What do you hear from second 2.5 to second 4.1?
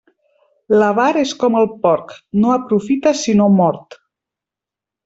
aprofita sinó mort.